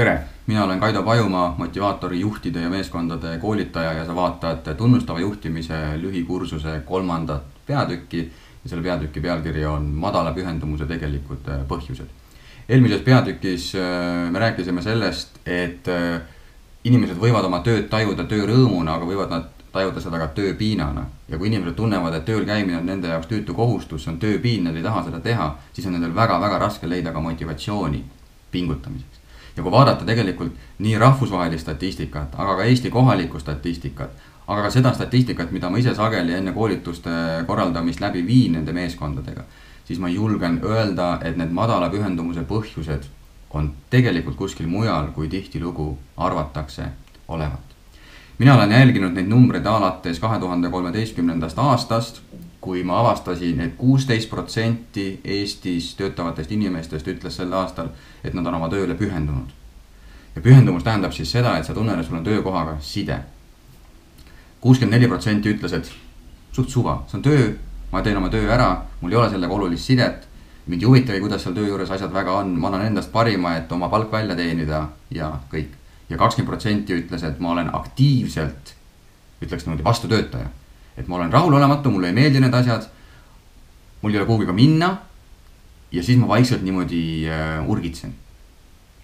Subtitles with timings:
[0.00, 5.76] tere, mina olen Kaido Pajumaa, motivaatori juhtide ja meeskondade koolitaja ja sa vaatad tunnustava juhtimise
[6.00, 8.20] lühikursuse kolmandat peatükki
[8.64, 12.08] ja selle peatüki pealkiri on madala pühendumuse tegelikud äh, põhjused.
[12.68, 16.20] eelmises peatükis äh, me rääkisime sellest, et äh,
[16.84, 21.06] inimesed võivad oma tööd tajuda töörõõmuna, aga võivad nad tajuda seda ka tööpiinana.
[21.28, 24.64] ja kui inimesed tunnevad, et tööl käimine on nende jaoks tüütu kohustus, see on tööpiin,
[24.64, 28.04] nad ei taha seda teha, siis on nendel väga-väga raske leida ka motivatsiooni
[28.50, 29.19] pingutamiseks
[29.56, 34.10] ja kui vaadata tegelikult nii rahvusvahelist statistikat, aga ka Eesti kohalikku statistikat,
[34.46, 37.10] aga ka seda statistikat, mida ma ise sageli enne koolituste
[37.46, 39.44] korraldamist läbi viin nende meeskondadega,
[39.84, 43.08] siis ma julgen öelda, et need madala pühendumuse põhjused
[43.50, 46.84] on tegelikult kuskil mujal, kui tihtilugu arvatakse
[47.28, 47.66] olevat.
[48.38, 52.22] mina olen jälginud neid numbreid alates kahe tuhande kolmeteistkümnendast aastast,
[52.60, 57.88] kui ma avastasin et, et kuusteist protsenti Eestis töötavatest inimestest ütles sel aastal,
[58.24, 59.56] et nad on oma tööle pühendunud.
[60.34, 63.18] ja pühendumus tähendab siis seda, et sa tunned, et sul on töökohaga side.
[64.60, 65.92] kuuskümmend neli protsenti ütles, et
[66.52, 67.52] suht suva, see on töö,
[67.92, 70.28] ma teen oma töö ära, mul ei ole sellega olulist sidet.
[70.66, 73.72] mind ei huvitagi, kuidas seal töö juures asjad väga on, ma annan endast parima, et
[73.72, 75.72] oma palk välja teenida ja kõik.
[76.10, 78.74] ja kakskümmend protsenti ütles, et ma olen aktiivselt,
[79.42, 80.59] ütleks niimoodi, vastutöötaja.
[81.00, 82.88] Et ma olen rahulolematu, mulle ei meeldi need asjad.
[84.02, 84.96] mul ei ole kuhugi ka minna
[85.92, 88.14] ja siis ma vaikselt niimoodi äh, urgitsen.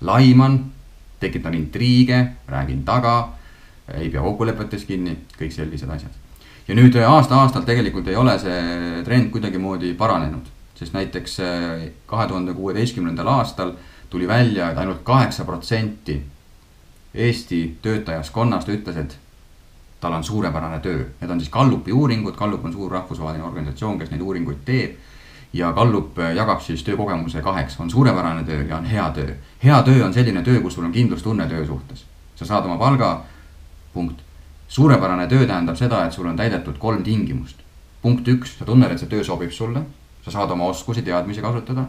[0.00, 0.64] laiman,
[1.20, 3.32] tekitan intriige, räägin taga,
[3.94, 6.12] ei pea kokkulepetes kinni, kõik sellised asjad.
[6.68, 12.28] ja nüüd äh, aasta-aastalt tegelikult ei ole see trend kuidagimoodi paranenud, sest näiteks äh, kahe
[12.28, 13.72] tuhande kuueteistkümnendal aastal
[14.10, 16.22] tuli välja, et ainult kaheksa protsenti
[17.16, 19.14] Eesti töötajaskonnast ütles, et
[20.06, 21.04] tal on suurepärane töö.
[21.20, 24.98] Need on siis Gallupi uuringud, Gallup on suur rahvusvaheline organisatsioon, kes neid uuringuid teeb
[25.52, 29.34] ja Gallup äh, jagab siis töökogemuse kaheks, on suurepärane töö ja on hea töö.
[29.64, 32.06] hea töö on selline töö, kus sul on kindlustunne töö suhtes.
[32.34, 33.24] sa saad oma palga,
[33.94, 34.20] punkt.
[34.68, 37.56] suurepärane töö tähendab seda, et sul on täidetud kolm tingimust.
[38.02, 39.82] punkt üks, sa tunned, et see töö sobib sulle,
[40.22, 41.84] sa saad oma oskusi, teadmisi kasutada.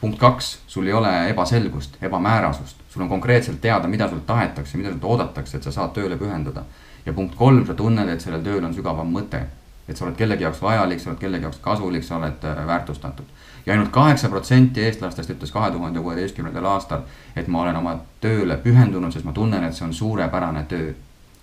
[0.00, 4.90] punkt kaks, sul ei ole ebaselgust, ebamäärasust, sul on konkreetselt teada, mida sult tahetakse, mida
[4.90, 6.62] sult oodatakse, et sa saad tööle pühenduda.
[7.08, 9.46] Ja punkt kolm, sa tunned, et sellel tööl on sügavam mõte
[9.88, 13.24] et sa oled kellegi jaoks vajalik, sa oled kellegi jaoks kasulik, sa oled äh, väärtustatud.
[13.66, 17.00] ja ainult kaheksa protsenti eestlastest ütles kahe tuhande kuueteistkümnendal aastal,
[17.36, 20.92] et ma olen oma tööle pühendunud, sest ma tunnen, et see on suurepärane töö.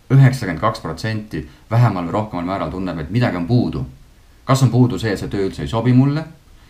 [0.09, 3.85] üheksakümmend kaks protsenti vähemal või rohkemal määral tunneb, et midagi on puudu.
[4.45, 6.23] kas on puudu see, et see töö üldse ei sobi mulle?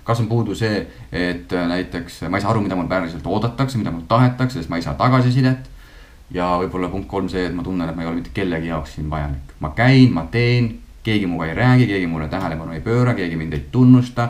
[0.04, 3.78] kas on puudu see, et äh, näiteks ma ei saa aru, mida mul päriselt oodatakse,
[3.78, 5.75] mida mult tahetakse, sest ma ei saa tagasisidet
[6.34, 8.96] ja võib-olla punkt kolm see, et ma tunnen, et ma ei ole mitte kellegi jaoks
[8.98, 9.54] siin vajalik.
[9.60, 10.74] ma käin, ma teen
[11.06, 14.30] keegi minuga ei räägi, keegi mulle tähelepanu ei pööra, keegi mind ei tunnusta,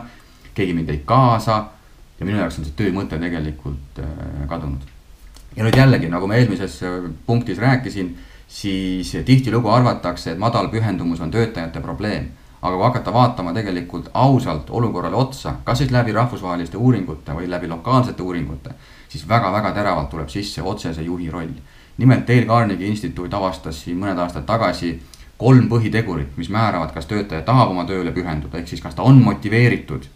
[0.54, 1.64] keegi mind ei kaasa.
[2.20, 4.08] ja minu jaoks on see töö mõte tegelikult äh,
[4.48, 4.84] kadunud.
[5.56, 8.16] ja nüüd jällegi, nagu ma eelmises äh, punktis rääkisin,
[8.48, 12.28] siis tihtilugu arvatakse, et madal pühendumus on töötajate probleem.
[12.62, 17.68] aga kui hakata vaatama tegelikult ausalt olukorrale otsa, kas siis läbi rahvusvaheliste uuringute või läbi
[17.68, 18.70] lokaalsete uuringute,
[19.08, 21.52] siis väga-väga teravalt tuleb sisse otsese juhi roll.
[21.98, 24.98] Nimelt Dale Carnegie instituut avastas siin mõned aastad tagasi
[25.36, 29.20] kolm põhitegurit, mis määravad, kas töötaja tahab oma tööle pühenduda, ehk siis kas ta on
[29.24, 30.08] motiveeritud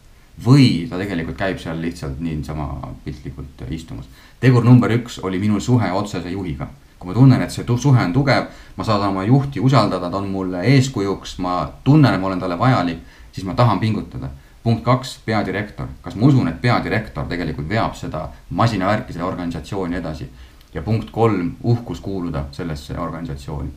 [0.45, 4.07] või ta tegelikult käib seal lihtsalt niisama piltlikult istumas.
[4.41, 6.69] tegur number üks oli minu suhe otsese juhiga.
[6.99, 8.45] kui ma tunnen, et see suhe on tugev,
[8.77, 12.59] ma saan oma juhti usaldada, ta on mulle eeskujuks, ma tunnen, et ma olen talle
[12.59, 12.99] vajalik,
[13.33, 14.29] siis ma tahan pingutada.
[14.63, 20.29] punkt kaks, peadirektor, kas ma usun, et peadirektor tegelikult veab seda masinavärki, seda organisatsiooni edasi.
[20.75, 23.71] Ja punkt kolm, uhkus kuuluda sellesse organisatsiooni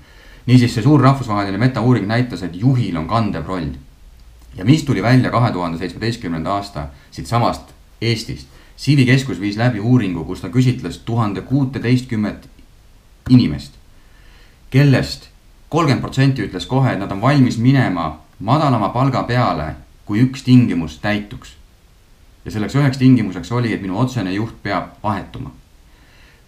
[0.45, 3.71] niisiis, see suur rahvusvaheline metauuring näitas, et juhil on kandev roll.
[4.55, 8.47] ja mis tuli välja kahe tuhande seitsmeteistkümnenda aasta siitsamast Eestist.
[8.75, 12.49] Sivi keskus viis läbi uuringu, kus ta küsitles tuhande kuuteteistkümmet
[13.29, 13.73] inimest,
[14.69, 15.29] kellest
[15.69, 19.75] kolmkümmend protsenti ütles kohe, et nad on valmis minema madalama palga peale,
[20.05, 21.55] kui üks tingimus täituks.
[22.45, 25.51] ja selleks üheks tingimuseks oli, et minu otsene juht peab vahetuma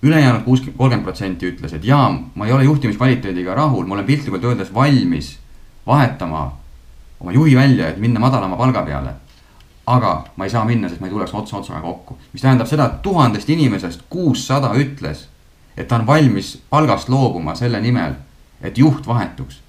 [0.05, 4.43] ülejäänud kuuskümmend, kolmkümmend protsenti ütles, et jaa, ma ei ole juhtimiskvaliteediga rahul, ma olen piltlikult
[4.43, 5.37] öeldes valmis
[5.87, 6.51] vahetama
[7.19, 9.13] oma juhi välja, et minna madalama palga peale.
[9.85, 12.85] aga ma ei saa minna, sest ma ei tuleks ots otsaga kokku, mis tähendab seda,
[12.85, 15.27] et tuhandest inimesest kuussada ütles,
[15.77, 18.15] et ta on valmis palgast loobuma selle nimel,
[18.61, 19.61] et juht vahetuks.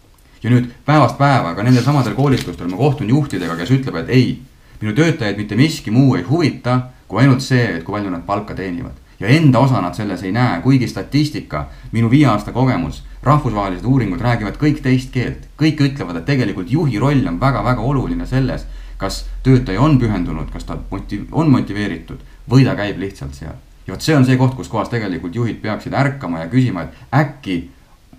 [0.42, 4.42] ja nüüd päevast päeva ka nendel samadel koolitustel ma kohtun juhtidega, kes ütleb, et ei,
[4.80, 8.54] minu töötajaid mitte miski muu ei huvita, kui ainult see, et kui palju nad palka
[8.54, 13.84] teenivad ja enda osa nad selles ei näe, kuigi statistika, minu viie aasta kogemus, rahvusvahelised
[13.84, 15.48] uuringud räägivad kõik teist keelt.
[15.58, 18.66] kõik ütlevad, et tegelikult juhi roll on väga-väga oluline selles,
[18.96, 22.20] kas töötaja on pühendunud, kas ta motiv-, on motiveeritud
[22.50, 23.56] või ta käib lihtsalt seal.
[23.86, 26.94] ja vot see on see koht, kus kohas tegelikult juhid peaksid ärkama ja küsima, et
[27.14, 27.70] äkki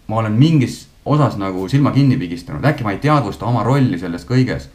[0.07, 4.25] ma olen mingis osas nagu silma kinni pigistanud, äkki ma ei teadvusta oma rolli selles
[4.27, 4.69] kõiges.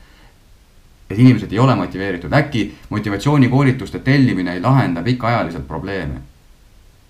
[1.12, 6.20] Et inimesed ei ole motiveeritud, äkki motivatsioonikoolituste tellimine ei lahenda pikaajaliselt probleeme.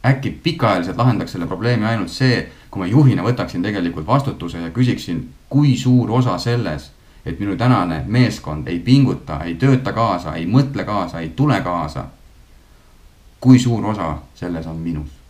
[0.06, 5.28] äkki pikaajaliselt lahendaks selle probleemi ainult see, kui ma juhina võtaksin tegelikult vastutuse ja küsiksin,
[5.48, 6.90] kui suur osa selles,
[7.26, 12.04] et minu tänane meeskond ei pinguta, ei tööta kaasa, ei mõtle kaasa, ei tule kaasa.
[13.40, 15.21] kui suur osa selles on minus